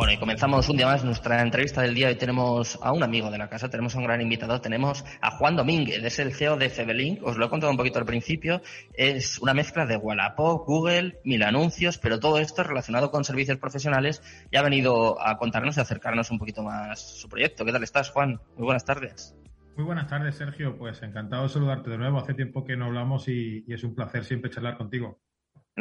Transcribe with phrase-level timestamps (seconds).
[0.00, 2.08] Bueno, y comenzamos un día más nuestra entrevista del día.
[2.08, 5.30] Hoy tenemos a un amigo de la casa, tenemos a un gran invitado, tenemos a
[5.32, 7.22] Juan Domínguez, es el CEO de Febelink.
[7.22, 8.62] Os lo he contado un poquito al principio.
[8.94, 14.22] Es una mezcla de Wallapop, Google, mil anuncios, pero todo esto relacionado con servicios profesionales
[14.50, 17.66] y ha venido a contarnos y acercarnos un poquito más su proyecto.
[17.66, 18.40] ¿Qué tal estás, Juan?
[18.56, 19.36] Muy buenas tardes.
[19.76, 20.78] Muy buenas tardes, Sergio.
[20.78, 22.16] Pues encantado de saludarte de nuevo.
[22.16, 25.18] Hace tiempo que no hablamos y, y es un placer siempre charlar contigo.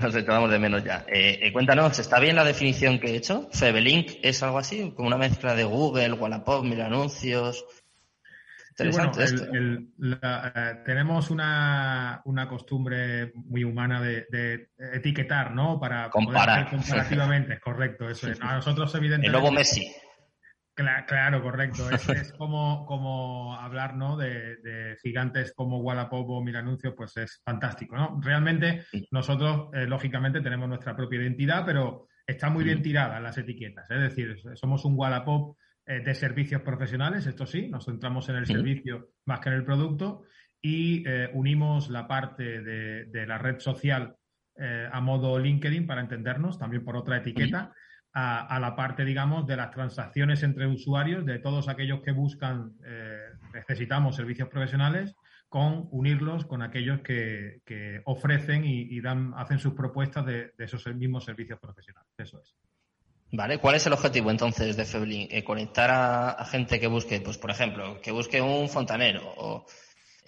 [0.01, 1.05] Nos echábamos de menos ya.
[1.07, 3.49] Eh, eh, cuéntanos, ¿está bien la definición que he hecho?
[3.51, 4.93] ¿Febelink es algo así?
[4.95, 7.65] ¿Como una mezcla de Google, Wallapop, mil anuncios?
[8.71, 9.25] Interesante.
[9.25, 15.79] Eh, tenemos una, una, costumbre muy humana de, etiquetar, ¿no?
[15.79, 16.69] Para comparar.
[16.69, 18.41] comparativamente, correcto, eso es.
[18.41, 19.27] A nosotros, evidentemente.
[19.27, 19.85] El nuevo Messi.
[21.07, 21.89] Claro, correcto.
[22.15, 24.17] Es, como, como hablar ¿no?
[24.17, 27.95] de, gigantes como Wallapop o Mil Anuncios, pues es fantástico.
[27.95, 28.19] ¿no?
[28.21, 33.89] Realmente nosotros, eh, lógicamente, tenemos nuestra propia identidad, pero está muy bien tirada las etiquetas.
[33.91, 38.45] Es decir, somos un Wallapop eh, de servicios profesionales, esto sí, nos centramos en el
[38.45, 40.23] servicio más que en el producto
[40.61, 44.15] y eh, unimos la parte de, la red social
[44.91, 47.71] a modo LinkedIn para entendernos, también por otra etiqueta
[48.13, 53.19] a, la parte, digamos, de las transacciones entre usuarios, de todos aquellos que buscan, eh,
[53.53, 55.15] necesitamos servicios profesionales,
[55.47, 57.61] con unirlos con aquellos que,
[58.05, 62.09] ofrecen y, dan, hacen sus propuestas de, esos mismos servicios profesionales.
[62.17, 62.55] Eso es.
[63.31, 65.27] Vale, ¿cuál es el objetivo entonces de Feblin?
[65.29, 69.21] Eh, ¿Conectar a, gente que busque, pues por ejemplo, que busque un fontanero?
[69.37, 69.65] O,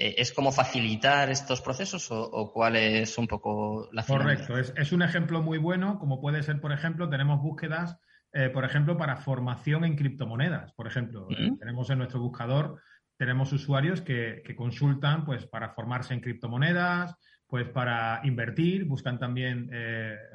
[0.02, 5.42] ¿Es como facilitar estos procesos o, cuál es un poco la Correcto, es, un ejemplo
[5.42, 7.98] muy bueno, como puede ser, por ejemplo, tenemos búsquedas,
[8.34, 10.74] eh, por ejemplo, para formación en criptomonedas.
[10.74, 12.82] Por ejemplo, eh, tenemos en nuestro buscador,
[13.18, 19.70] tenemos usuarios que, consultan pues para formarse en criptomonedas, pues para invertir, buscan también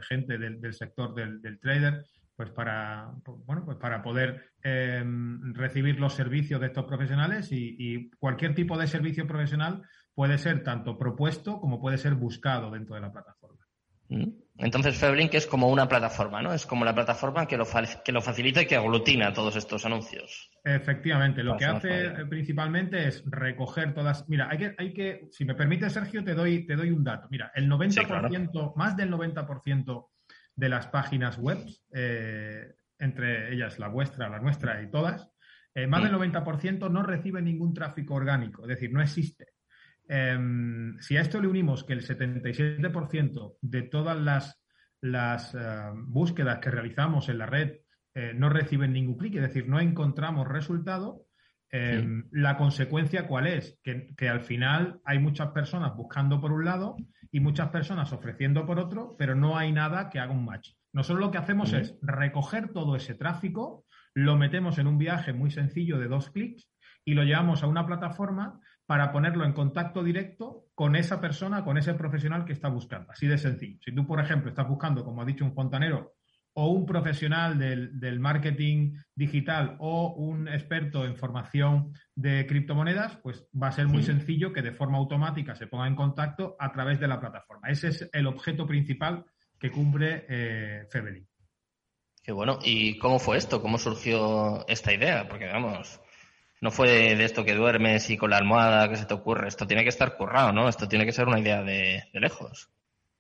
[0.03, 2.05] gente del, sector del, del trader
[2.37, 3.56] pues para, bueno, pues
[3.87, 9.83] para poder em, recibir los servicios de estos profesionales y, cualquier tipo de servicio profesional
[10.13, 13.65] puede ser tanto propuesto como puede ser buscado dentro de la plataforma.
[14.09, 14.25] Mm.
[14.59, 16.53] Entonces, Feblink es como una plataforma, ¿no?
[16.53, 17.65] Es como la plataforma que lo,
[18.05, 20.51] que lo facilita y que aglutina todos estos anuncios.
[20.65, 24.29] Efectivamente, lo que hace principalmente es recoger todas.
[24.29, 27.29] Mira, hay que, hay que, si me permite, Sergio, te doy, te doy un dato.
[27.31, 30.09] Mira, el 90%, más del 90%
[30.57, 31.59] de las páginas web,
[31.93, 35.31] eh, entre ellas la vuestra, la nuestra y todas,
[35.75, 36.93] eh, más del 90% mm.
[36.93, 39.47] no recibe ningún tráfico orgánico, es decir, no existe.
[40.09, 44.63] Em, si a esto le unimos que el 77% de todas las,
[45.01, 45.59] las eh,
[45.95, 47.81] búsquedas que realizamos en la red
[48.35, 51.27] no reciben ningún clic, es decir, no encontramos resultado,
[51.71, 53.79] em, la consecuencia cuál es?
[53.83, 56.97] Que, que, al final hay muchas personas buscando por un lado
[57.31, 60.71] y muchas personas ofreciendo por otro, pero no hay nada que haga un match.
[60.97, 63.85] Nosotros lo que hacemos es recoger todo ese tráfico,
[64.15, 66.71] lo metemos en un viaje muy sencillo de dos clics
[67.05, 71.77] y lo llevamos a una plataforma para ponerlo en contacto directo con esa persona, con
[71.77, 73.13] ese profesional que está buscando.
[73.13, 73.79] Así de sencillo.
[73.85, 76.15] Si tú, por ejemplo, estás buscando, como ha dicho un fontanero,
[76.55, 83.69] o un profesional del, marketing digital o un experto en formación de criptomonedas, pues va
[83.69, 87.09] a ser muy sencillo que de forma automática se ponga en contacto a través de
[87.09, 87.69] la plataforma.
[87.69, 89.27] Ese es el objeto principal
[89.59, 90.89] que cumple eh,
[92.23, 92.59] Qué bueno.
[92.63, 93.63] ¿Y cómo fue esto?
[93.63, 95.29] ¿Cómo surgió esta idea?
[95.29, 96.01] Porque, vamos,
[96.61, 99.49] no fue de, esto que duermes y con la almohada que se te ocurre.
[99.49, 100.69] Esto tiene que estar currado, ¿no?
[100.69, 102.71] Esto tiene que ser una idea de lejos.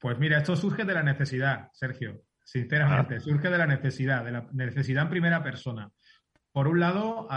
[0.01, 2.23] Pues mira, esto surge de la necesidad, Sergio.
[2.45, 5.91] Sinceramente, surge de la necesidad, de la necesidad en primera persona.
[6.53, 7.29] Por un lado,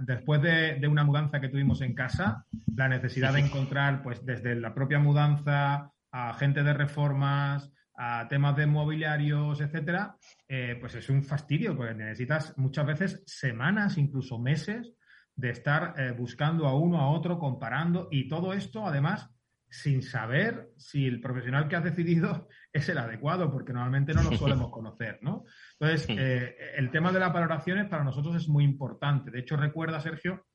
[0.00, 2.44] después de, una mudanza que tuvimos en casa,
[2.74, 8.56] la necesidad de encontrar, pues desde la propia mudanza a gente de reformas, a temas
[8.56, 10.16] de mobiliarios, etcétera,
[10.48, 14.94] eh, pues es un fastidio, porque necesitas muchas veces semanas, incluso meses,
[15.34, 19.30] de estar eh, buscando a uno, a otro, comparando, y todo esto, además,
[19.68, 24.32] sin saber si el profesional que has decidido es el adecuado, porque normalmente no lo
[24.32, 25.44] solemos conocer, ¿no?
[25.78, 29.30] Entonces, eh, el tema de las valoraciones para nosotros es muy importante.
[29.30, 30.46] De hecho, recuerda, Sergio,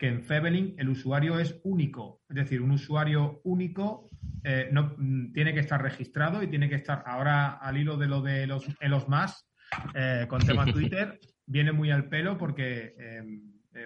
[0.00, 4.08] que en Febelin el usuario es único, es decir, un usuario único
[4.42, 8.08] eh, no, mm, tiene que estar registrado y tiene que estar ahora al hilo de
[8.08, 9.48] lo de los, los más
[9.94, 12.94] eh, con tema Twitter, viene muy al pelo porque,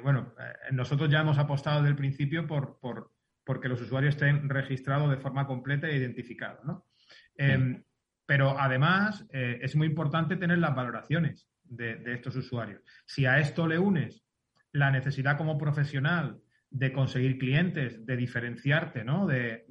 [0.02, 0.34] bueno,
[0.72, 3.14] nosotros ya hemos apostado desde el principio por, por
[3.44, 6.64] porque los usuarios estén registrados de forma completa e identificados.
[6.64, 6.86] ¿no?
[7.36, 7.82] Em,
[8.26, 12.82] pero además eh, es muy importante tener las valoraciones de, estos usuarios.
[13.06, 14.23] Si a esto le unes
[14.74, 19.26] la necesidad como profesional de conseguir clientes, de diferenciarte, ¿no?
[19.26, 19.64] de,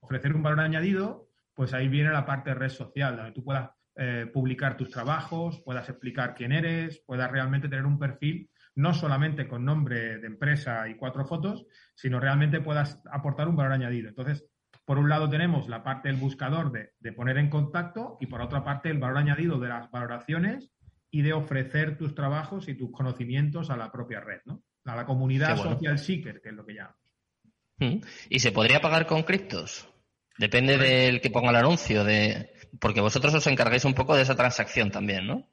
[0.00, 3.70] ofrecer un valor añadido, pues ahí viene la parte de red social, donde tú puedas
[3.96, 9.48] eh, publicar tus trabajos, puedas explicar quién eres, puedas realmente tener un perfil no solamente
[9.48, 14.08] con nombre de empresa y cuatro fotos, sino realmente puedas aportar un valor añadido.
[14.08, 14.46] Entonces,
[14.84, 18.64] por un lado tenemos la parte del buscador de, poner en contacto y por otra
[18.64, 20.70] parte el valor añadido de las valoraciones
[21.10, 24.62] y de ofrecer tus trabajos y tus conocimientos a la propia red, ¿no?
[24.84, 26.98] A la comunidad social seeker, que es lo que llamamos.
[27.78, 27.98] Mm.
[28.28, 29.88] ¿Y se podría pagar con criptos?
[30.38, 34.36] Depende del que ponga el anuncio, de porque vosotros os encargáis un poco de esa
[34.36, 35.48] transacción también, ¿no?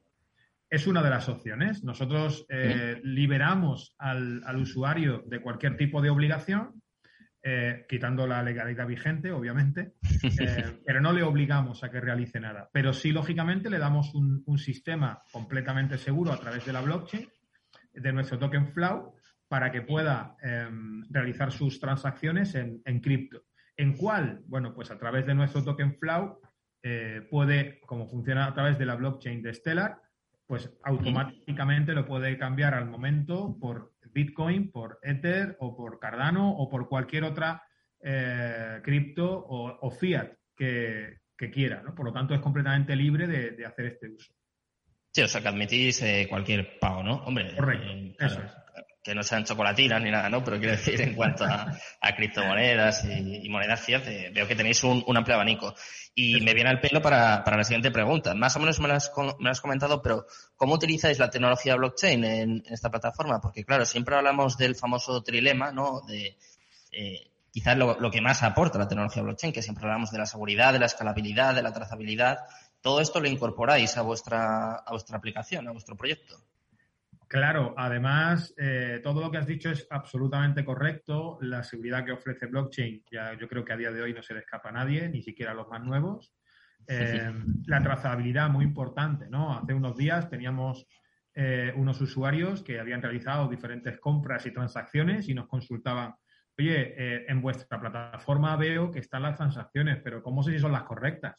[0.68, 1.84] Es una de las opciones.
[1.84, 6.82] Nosotros eh, liberamos al, usuario de cualquier tipo de obligación,
[7.48, 9.92] eh, quitando la legalidad vigente, obviamente,
[10.24, 12.68] eh, pero no le obligamos a que realice nada.
[12.72, 17.28] Pero sí, lógicamente, le damos un, sistema completamente seguro a través de la blockchain,
[17.94, 19.14] de nuestro token Flow,
[19.46, 23.44] para que pueda em, realizar sus transacciones en, en cripto.
[23.76, 24.40] ¿En cuál?
[24.48, 26.40] Bueno, pues a través de nuestro token Flow
[27.30, 30.00] puede, como funciona a través de la blockchain de Stellar,
[30.46, 36.70] pues automáticamente lo puede cambiar al momento por Bitcoin, por Ether o por Cardano o
[36.70, 37.62] por cualquier otra
[38.02, 41.20] eh, cripto o, fiat que,
[41.52, 41.82] quiera.
[41.82, 41.94] ¿no?
[41.94, 44.32] Por lo tanto, es completamente libre de, hacer este uso.
[45.12, 47.16] Sí, o sea, que admitís eh, cualquier pago, ¿no?
[47.24, 48.65] Hombre, Correcto, eh, eso es
[49.06, 50.42] que no sean chocolatinas ni nada, ¿no?
[50.42, 51.78] Pero quiero decir, en cuanto a,
[52.16, 55.74] criptomonedas y, monedas fiat, eh, veo que tenéis un, amplio abanico.
[56.12, 58.34] Y me viene al pelo para, la siguiente pregunta.
[58.34, 60.26] Más o menos me lo, has, comentado, pero
[60.56, 63.40] ¿cómo utilizáis la tecnología blockchain en, esta plataforma?
[63.40, 66.00] Porque, claro, siempre hablamos del famoso trilema, ¿no?
[66.00, 66.36] De
[66.90, 70.72] eh, quizás lo, que más aporta la tecnología blockchain, que siempre hablamos de la seguridad,
[70.72, 72.38] de la escalabilidad, de la trazabilidad.
[72.80, 76.42] Todo esto lo incorporáis a vuestra, a vuestra aplicación, a vuestro proyecto.
[77.28, 81.38] Claro, además, eh, todo lo que has dicho es absolutamente correcto.
[81.40, 84.34] La seguridad que ofrece blockchain, ya yo creo que a día de hoy no se
[84.34, 86.32] le escapa a nadie, ni siquiera a los más nuevos.
[86.86, 87.32] Eh,
[87.66, 89.58] la trazabilidad, muy importante, ¿no?
[89.58, 90.86] Hace unos días teníamos
[91.34, 96.14] eh, unos usuarios que habían realizado diferentes compras y transacciones y nos consultaban,
[96.56, 100.84] oye, en vuestra plataforma veo que están las transacciones, pero ¿cómo sé si son las
[100.84, 101.34] correctas?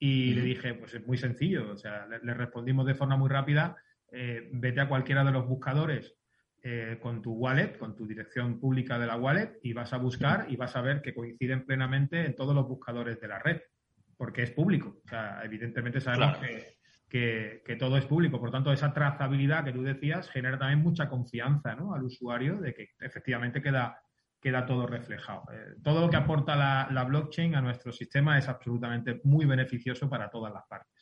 [0.00, 3.76] Y le dije, pues es muy sencillo, o sea, le respondimos de forma muy rápida
[4.12, 6.18] eh, vete a cualquiera de los buscadores
[6.60, 10.46] eh, con tu wallet, con tu dirección pública de la wallet y vas a buscar
[10.48, 13.60] y vas a ver que coinciden plenamente en todos los buscadores de la red,
[14.16, 15.00] porque es público.
[15.04, 16.36] O sea, evidentemente sabemos
[17.08, 18.40] que, todo es público.
[18.40, 22.88] Por tanto, esa trazabilidad que tú decías genera también mucha confianza al usuario de que
[22.98, 24.00] efectivamente queda,
[24.40, 25.44] queda todo reflejado.
[25.52, 30.10] Eh, todo lo que aporta la, la blockchain a nuestro sistema es absolutamente muy beneficioso
[30.10, 30.97] para todas las partes.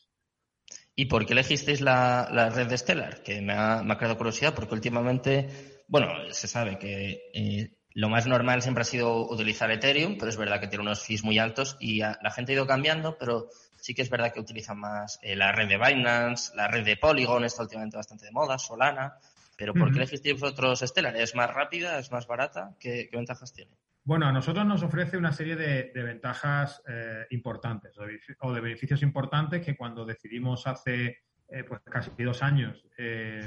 [0.98, 3.22] ¿Y por qué elegisteis la, red de Stellar?
[3.22, 8.62] Que me ha, creado curiosidad porque últimamente, bueno, se sabe que eh, lo más normal
[8.62, 11.98] siempre ha sido utilizar Ethereum, pero es verdad que tiene unos fees muy altos y
[11.98, 15.52] la gente ha ido cambiando, pero sí que es verdad que utilizan más eh, la
[15.52, 19.18] red de Binance, la red de Polygon, está últimamente bastante de moda, Solana.
[19.56, 21.16] Pero ¿por qué elegisteis vosotros Stellar?
[21.16, 21.98] ¿Es más rápida?
[21.98, 22.74] ¿Es más barata?
[22.80, 23.70] ¿Qué, qué ventajas tiene?
[24.06, 27.92] Bueno, a nosotros nos ofrece una serie de, ventajas eh, importantes
[28.38, 33.40] o de beneficios importantes que cuando decidimos hace eh, pues casi dos años eh,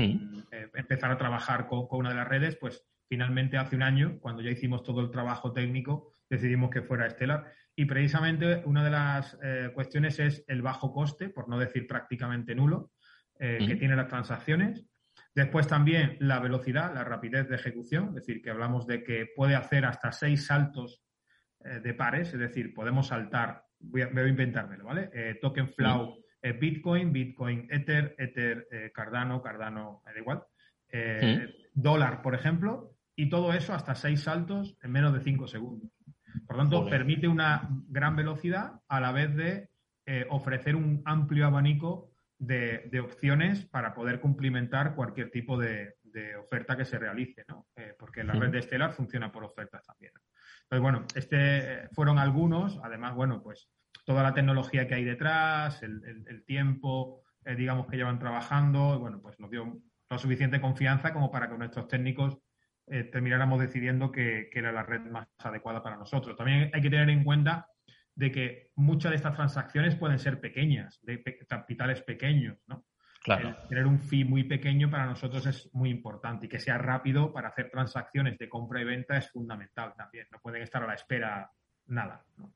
[0.74, 4.52] empezar a trabajar con, una de las redes, pues finalmente hace un año, cuando ya
[4.52, 7.54] hicimos todo el trabajo técnico, decidimos que fuera Stellar.
[7.74, 9.38] Y precisamente una de las
[9.74, 12.92] cuestiones es el bajo coste, por no decir prácticamente nulo,
[13.39, 14.86] que tiene las transacciones.
[15.39, 19.55] Después también la velocidad, la rapidez de ejecución, es decir, que hablamos de que puede
[19.55, 21.01] hacer hasta seis saltos
[21.63, 25.10] eh, de pares, es decir, podemos saltar, voy a, voy a inventármelo, ¿vale?
[25.13, 30.43] Eh, token Flow, eh, Bitcoin, Bitcoin, Ether, Ether, Cardano, Cardano, da igual,
[31.74, 35.89] dólar, por ejemplo, y todo eso hasta seis saltos en menos de cinco segundos.
[36.46, 39.69] Por lo tanto, permite una gran velocidad a la vez de
[40.27, 42.09] ofrecer un amplio abanico
[42.39, 45.96] de, opciones para poder cumplimentar cualquier tipo de,
[46.39, 47.67] oferta que se realice, ¿no?
[47.75, 50.12] Eh, porque la red de Stellar funciona por ofertas también.
[50.63, 53.69] Entonces, bueno, este fueron algunos, además, bueno, pues
[54.05, 59.22] toda la tecnología que hay detrás, el, tiempo, eh, digamos, que llevan trabajando, y bueno,
[59.22, 62.39] pues nos dio la suficiente confianza como para que nuestros técnicos
[62.88, 66.36] eh, termináramos decidiendo que, que, era la red más adecuada para nosotros.
[66.36, 67.67] También hay que tener en cuenta
[68.16, 72.86] de que muchas de estas transacciones pueden ser pequeñas, de capitales pequeños, ¿no?
[73.22, 73.54] Claro.
[73.68, 77.50] tener un fee muy pequeño para nosotros es muy importante y que sea rápido para
[77.50, 80.28] hacer transacciones de compra y venta es fundamental también.
[80.32, 81.51] No pueden estar a la espera
[81.88, 82.24] nada.
[82.38, 82.54] ¿no?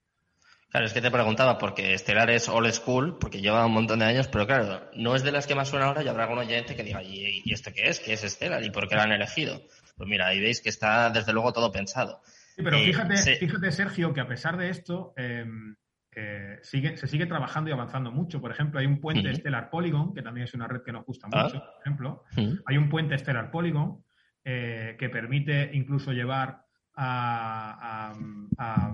[0.73, 4.05] Claro, es que te preguntaba, porque Stellar es old school, porque lleva un montón de
[4.05, 6.75] años, pero claro, no es de las que más suena ahora y habrá algún oyente
[6.75, 7.99] que diga, ¿y, y esto qué es?
[7.99, 8.63] ¿Qué es Stellar?
[8.63, 9.61] ¿Y por qué lo han elegido?
[9.95, 12.23] Pues mira, ahí veis que está desde luego todo pensado.
[12.55, 15.75] Sí, pero eh, fíjate, fíjate, Sergio, que a pesar de esto, em,
[16.15, 18.39] eh, sigue, se sigue trabajando y avanzando mucho.
[18.39, 21.27] Por ejemplo, hay un puente Stellar Polygon, que también es una red que nos gusta
[21.31, 21.43] ah.
[21.43, 22.23] mucho, por ejemplo.
[22.65, 24.03] Hay un puente Stellar Polygon
[24.43, 26.63] eh, que permite incluso llevar
[26.95, 28.13] a,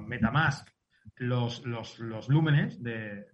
[0.07, 0.69] Metamask
[1.17, 3.27] los, los, los lúmenes de,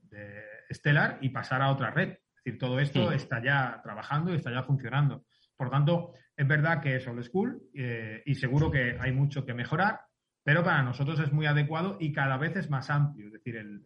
[0.71, 2.09] Stellar y pasar a otra red.
[2.09, 5.25] Es decir, todo esto está ya trabajando y está ya funcionando.
[5.55, 9.53] Por tanto, es verdad que es old school eh, y seguro que hay mucho que
[9.53, 10.01] mejorar,
[10.45, 13.25] pero para nosotros es muy adecuado y cada vez es más amplio.
[13.25, 13.81] Es decir, el,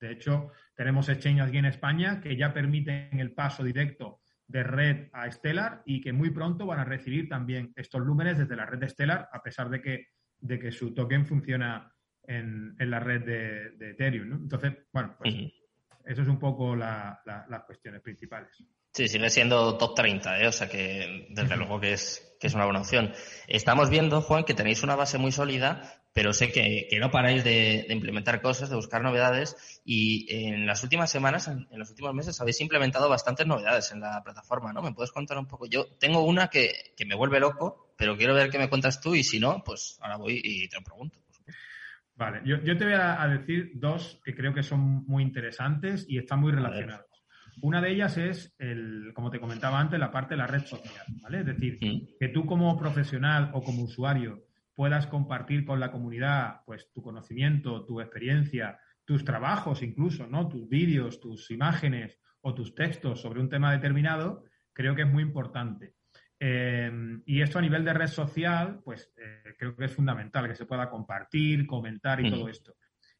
[0.00, 5.08] de hecho, tenemos exchanges aquí en España que ya permiten el paso directo de red
[5.12, 8.78] a Stellar y que muy pronto van a recibir también estos lúmenes desde la red
[8.78, 10.06] de Stellar, a pesar de que,
[10.38, 14.32] de que su token funciona en, la red de, Ethereum.
[14.32, 15.34] Entonces, bueno, pues
[16.04, 17.18] eso es un poco las
[17.66, 18.56] cuestiones principales.
[18.92, 20.46] Sí, sigue siendo top 30, ¿eh?
[20.46, 23.12] o sea que desde luego que es, que es una buena opción.
[23.46, 27.86] Estamos viendo, Juan, que tenéis una base muy sólida, pero sé que, no paráis de,
[27.88, 32.60] implementar cosas, de buscar novedades y en las últimas semanas, en, los últimos meses, habéis
[32.60, 34.82] implementado bastantes novedades en la plataforma, ¿no?
[34.82, 35.66] ¿Me puedes contar un poco?
[35.66, 39.14] Yo tengo una que, que me vuelve loco, pero quiero ver qué me cuentas tú
[39.14, 41.18] y si no, pues ahora voy y te lo pregunto.
[42.16, 46.16] Vale, yo, yo, te voy a, decir dos que creo que son muy interesantes y
[46.16, 47.04] están muy relacionados.
[47.60, 51.04] Una de ellas es, el, como te comentaba antes, la parte de la red social,
[51.22, 51.40] ¿vale?
[51.40, 51.78] Es decir,
[52.18, 54.44] que tú como profesional o como usuario
[54.74, 60.48] puedas compartir con la comunidad pues tu conocimiento, tu experiencia, tus trabajos incluso, ¿no?
[60.48, 65.22] Tus vídeos, tus imágenes o tus textos sobre un tema determinado, creo que es muy
[65.22, 65.94] importante.
[66.38, 66.92] Eh,
[67.24, 70.66] y esto a nivel de red social, pues eh, creo que es fundamental que se
[70.66, 72.74] pueda compartir, comentar y todo esto.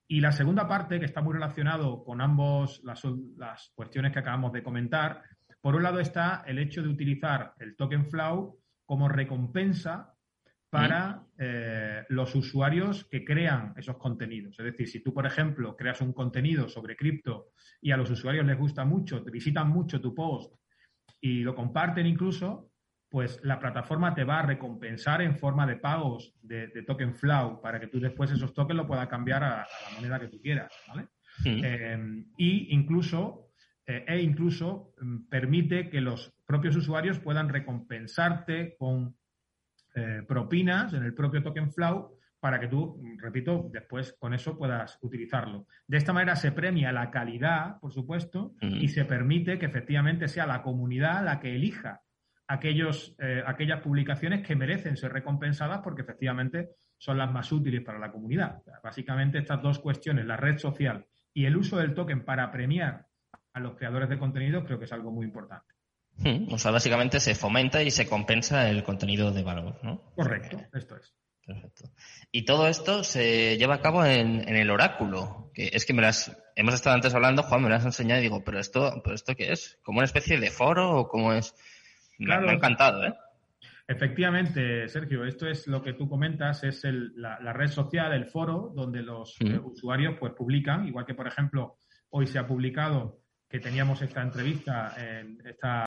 [0.09, 3.03] Y la segunda parte, que está muy relacionado con ambos las,
[3.37, 5.23] las, cuestiones que acabamos de comentar,
[5.61, 10.15] por un lado está el hecho de utilizar el token flow como recompensa
[10.71, 14.59] para eh, los usuarios que crean esos contenidos.
[14.59, 18.47] Es decir, si tú, por ejemplo, creas un contenido sobre cripto y a los usuarios
[18.47, 20.55] les gusta mucho, te visitan mucho tu post
[21.21, 22.71] y lo comparten incluso,
[23.09, 27.79] pues la plataforma te va a recompensar en forma de pagos de, token flow para
[27.79, 31.09] que tú después esos tokens lo puedas cambiar a, la moneda que tú quieras, ¿vale?
[31.45, 33.51] Eh, y incluso,
[33.87, 39.15] eh, e incluso mm, permite que los propios usuarios puedan recompensarte con
[39.95, 44.99] eh, propinas en el propio token flow para que tú, repito, después con eso puedas
[45.03, 45.67] utilizarlo.
[45.87, 50.47] De esta manera se premia la calidad, por supuesto, y se permite que efectivamente sea
[50.47, 52.03] la comunidad la que elija
[52.49, 57.99] aquellos, eh, aquellas publicaciones que merecen ser recompensadas porque efectivamente son las más útiles para
[57.99, 58.63] la comunidad.
[58.83, 63.07] básicamente estas dos cuestiones, la red social y el uso del token para premiar
[63.53, 65.75] a los creadores de contenido, creo que es algo muy importante.
[66.19, 70.03] Hmm, o sea, básicamente se fomenta y se compensa el contenido de valor, ¿no?
[70.15, 71.15] Correcto, esto es.
[71.45, 71.85] Perfecto.
[72.33, 76.37] Y todo esto se lleva a cabo en, el oráculo, que es que me las
[76.57, 79.37] hemos estado antes hablando, Juan, me las has enseñado y digo, pero esto, pero esto
[79.37, 79.79] qué es?
[79.83, 81.55] ¿Como una especie de foro o cómo es?
[82.19, 83.15] Me, ha encantado, ¿eh?
[83.89, 89.01] Efectivamente, Sergio, esto es lo que tú comentas, es la, red social, el foro, donde
[89.01, 91.79] los eh, usuarios pues publican, igual que por ejemplo
[92.11, 95.85] hoy se ha publicado que teníamos esta entrevista en esta